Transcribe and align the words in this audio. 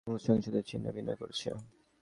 আমাদের 0.07 0.23
সংহতি 0.25 0.61
ছিন্নভিন্ন 0.67 1.09
করছে। 1.15 1.49